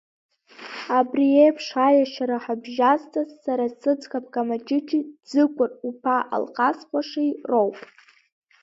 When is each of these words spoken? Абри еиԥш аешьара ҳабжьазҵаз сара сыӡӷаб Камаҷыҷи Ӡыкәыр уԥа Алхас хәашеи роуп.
Абри 0.99 1.25
еиԥш 1.43 1.67
аешьара 1.87 2.37
ҳабжьазҵаз 2.43 3.29
сара 3.43 3.65
сыӡӷаб 3.79 4.25
Камаҷыҷи 4.33 5.01
Ӡыкәыр 5.27 5.71
уԥа 5.87 6.17
Алхас 6.35 6.79
хәашеи 6.89 7.31
роуп. 7.49 7.77